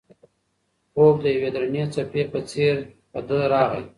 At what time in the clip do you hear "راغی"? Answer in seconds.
3.51-3.83